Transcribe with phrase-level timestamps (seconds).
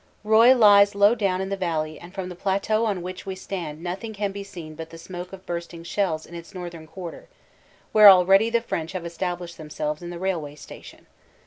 [0.23, 3.83] Roye lies low down in the valley and from the plateau on which we stand
[3.83, 7.27] nothing can be seen but the smoke of bursting shells in its northern quarter,
[7.91, 11.05] where already the French have established themselves in the railway station.